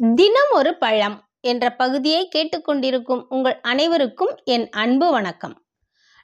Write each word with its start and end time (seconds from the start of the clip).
தினம் 0.00 0.50
ஒரு 0.50 0.76
பழம் 0.76 1.28
என்ற 1.40 1.70
பகுதியை 1.70 2.28
கேட்டுக்கொண்டிருக்கும் 2.36 3.26
உங்கள் 3.28 3.60
அனைவருக்கும் 3.60 4.38
என் 4.44 4.70
அன்பு 4.70 5.10
வணக்கம். 5.10 5.66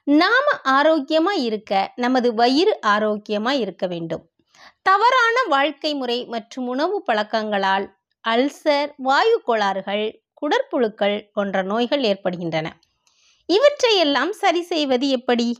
நாம 0.03 0.45
ஆரோக்கியமா 0.63 1.31
இருக்க 1.39 1.91
நமது 1.95 2.33
வயிறு 2.33 2.79
ஆரோக்கியமா 2.85 3.51
இருக்க 3.51 3.87
வேண்டும். 3.87 4.31
தவறான 4.81 5.43
வாழ்க்கை 5.47 5.95
முறை 5.95 6.25
மற்றும் 6.25 6.67
உணவு 6.67 7.03
பழக்கங்களால் 7.11 7.95
அல்சர் 8.27 8.93
வாயு 8.97 9.41
கோளாறுகள் 9.43 10.21
குடற்புழுக்கள் 10.33 11.29
போன்ற 11.33 11.61
நோய்கள் 11.61 12.03
ஏற்படுகின்றன. 12.03 12.77
இவற்றையெல்லாம் 13.45 14.31
சரி 14.31 14.61
செய்வது 14.61 15.09
எப்படி? 15.09 15.57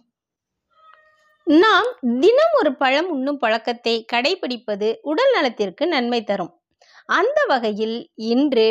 நாம் 1.43 1.97
தினம் 1.99 2.53
ஒரு 2.53 2.75
பழம் 2.75 3.09
உண்ணும் 3.09 3.37
பழக்கத்தை 3.37 4.05
கடைபிடிப்பது 4.13 4.95
உடல் 5.01 5.31
நலத்திற்கு 5.33 5.87
நன்மை 5.87 6.23
தரும். 6.23 6.59
அந்த 7.09 7.39
வகையில் 7.47 7.95
இன்று 8.29 8.65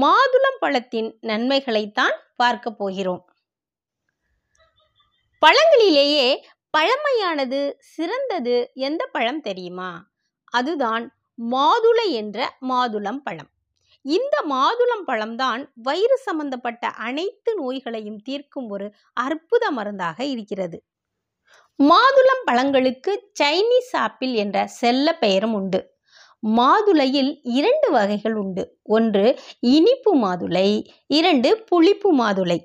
மாதுளம் 0.00 0.58
பழத்தின் 0.60 1.10
நன்மைகளைத்தான் 1.22 2.16
பார்க்க 2.36 2.72
போகிறோம். 2.72 3.22
பழங்களிலேயே 5.42 6.26
பழமையானது 6.74 7.60
சிறந்தது 7.90 8.56
எந்த 8.80 9.02
பழம் 9.06 9.40
தெரியுமா? 9.40 9.90
அதுதான் 10.52 11.04
மாதுளை 11.38 12.06
என்ற 12.12 12.38
மாதுளம் 12.68 13.20
பழம். 13.22 13.50
இந்த 14.04 14.36
மாதுளம் 14.50 15.04
பழம்தான் 15.06 15.62
வயிறு 15.82 16.16
சம்பந்தப்பட்ட 16.18 16.88
அனைத்து 17.00 17.52
நோய்களையும் 17.54 18.20
தீர்க்கும் 18.22 18.68
ஒரு 18.68 18.88
அற்புத 19.20 19.70
மருந்தாக 19.70 20.18
இருக்கிறது. 20.24 20.78
மாதுளம் 21.78 22.42
பழங்களுக்கு 22.44 23.12
சைனீஸ் 23.40 23.92
ஆப்பிள் 23.96 24.32
என்ற 24.34 24.66
செல்ல 24.80 25.14
பெயரும் 25.14 25.54
உண்டு. 25.54 25.80
மாதுளையில் 26.42 27.40
இரண்டு 27.42 27.90
வகைகள் 27.90 28.34
உண்டு. 28.34 28.78
ஒன்று 28.82 29.38
இனிப்பு 29.60 30.16
மாதுளை 30.16 30.86
இரண்டு 31.06 31.58
புளிப்பு 31.58 32.14
மாதுளை. 32.14 32.58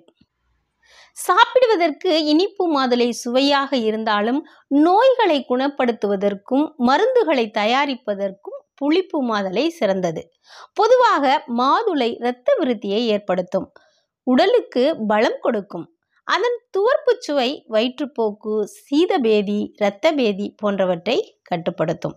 சாப்பிடுவதற்கு 1.18 2.24
இனிப்பு 2.26 2.64
மாதுளை 2.76 3.10
சுவையாக 3.10 3.78
இருந்தாலும் 3.78 4.48
நோய்களை 4.68 5.46
குணப்படுத்துவதற்கும் 5.50 6.66
மருந்துகளை 6.88 7.46
தயாரிப்பதற்கும் 7.58 8.60
புளிப்பு 8.76 9.24
மாதுளை 9.24 9.68
சிறந்தது. 9.68 10.22
பொதுவாக 10.74 11.44
மாதுளை 11.58 12.16
இரத்த 12.20 12.58
விருத்தியை 12.60 13.02
ஏற்படுத்தும். 13.06 13.68
உடலுக்கு 14.28 14.84
பலம் 15.08 15.40
கொடுக்கும். 15.42 15.95
அதன் 16.28 16.56
துவர்ப்பு 16.72 17.14
சுவை 17.20 17.50
வயிற்றுப்போக்கு 17.70 18.54
சீதபேதி 18.76 19.58
இரத்தபேதி 19.82 20.48
போன்றவற்றை 20.56 21.16
கட்டுப்படுத்தும். 21.42 22.16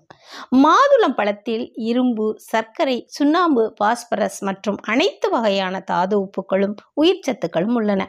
மாதுளம் 0.57 1.15
பழத்தில் 1.15 1.65
இரும்பு 1.75 2.27
சர்க்கரை 2.39 2.97
சுண்ணாம்பு 3.07 3.65
பாஸ்பரஸ் 3.77 4.39
மற்றும் 4.41 4.79
அனைத்து 4.83 5.29
வகையான 5.31 5.81
தாது 5.81 6.17
உப்புகளும் 6.21 6.75
உயிர் 6.95 7.25
சத்துக்களும் 7.27 7.75
உள்ளன. 7.75 8.03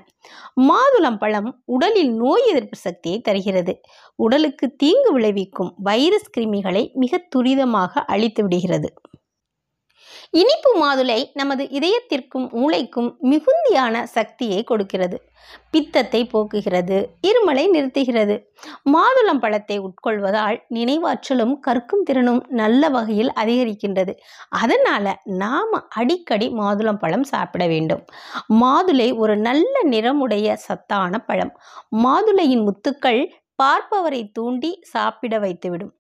மாதுளம் 0.70 1.20
பழம் 1.20 1.52
உடலில் 1.66 2.14
நோய் 2.14 2.48
எதிர்ப்பு 2.48 2.78
சக்தியை 2.78 3.20
தருகிறது. 3.22 3.76
உடலுக்கு 4.16 4.76
தீங்கு 4.76 5.12
விளைவிக்கும் 5.18 5.74
வைரஸ் 5.84 6.32
கிருமிகளை 6.38 6.86
மிக 6.94 7.22
துரிதமாக 7.36 7.92
அழித்து 8.06 8.44
விடுகிறது. 8.44 8.92
இனிப்பு 10.34 10.72
மாதுளை 10.82 11.18
நமது 11.34 11.64
இதயத்திற்கும் 11.68 12.46
மூளைக்கும் 12.52 13.08
மிகுந்தியான 13.22 14.04
சக்தியை 14.04 14.64
கொடுக்கிறது. 14.64 15.18
பித்தத்தை 15.72 16.30
போக்குகிறது 16.34 16.98
இருமலை 17.28 17.64
நிறுத்துகிறது. 17.70 18.36
மாதுளம் 18.92 19.40
பழத்தை 19.40 19.78
உட்கொள்வதால் 19.80 20.58
நினைவாற்றலும் 20.76 21.56
கற்கும் 21.60 22.04
திறனும் 22.04 22.42
நல்ல 22.52 22.90
வகையில் 22.90 23.32
அதிகரிக்கின்றது. 23.36 24.16
அதனால் 24.50 25.12
நாம் 25.26 25.76
அடிக்கடி 25.96 26.50
மாதுளம் 26.50 26.98
பழம் 26.98 27.24
சாப்பிட 27.24 27.68
வேண்டும். 27.68 28.04
மாதுளை 28.62 29.10
ஒரு 29.16 29.38
நல்ல 29.38 29.76
நிறமுடைய 29.84 30.54
சத்தான 30.54 31.20
பழம். 31.20 31.54
மாதுளையின் 32.04 32.66
முத்துக்கள் 32.68 33.22
பார்ப்பவரை 33.64 34.24
தூண்டி 34.32 34.80
சாப்பிட 34.84 35.40
வைத்துவிடும். 35.40 35.94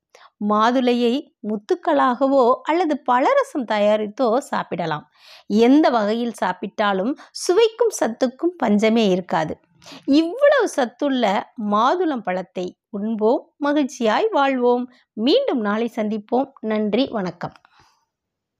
மாதுளையை 0.49 1.13
முத்துக்களாகவோ 1.47 2.53
அல்லது 2.61 2.97
பழரசம் 2.99 3.65
தயாரித்தோ 3.65 4.37
சாப்பிடலாம். 4.37 5.05
எந்த 5.47 5.89
வகையில் 5.89 6.35
சாப்பிட்டாலும் 6.41 7.13
சுவைக்கும் 7.31 7.93
சத்துக்கும் 7.99 8.55
பஞ்சமே 8.57 9.09
இருக்காது. 9.09 9.55
இவ்வளவு 10.05 10.67
சத்துள்ள 10.67 11.53
மாதுளம் 11.71 12.23
பழத்தை 12.23 12.77
உண்போம் 12.89 13.41
மகிழ்ச்சியாய் 13.65 14.29
வாழ்வோம். 14.31 14.85
மீண்டும் 15.13 15.59
நாளை 15.59 15.91
சந்திப்போம். 15.95 16.49
நன்றி 16.61 17.07
வணக்கம். 17.11 17.68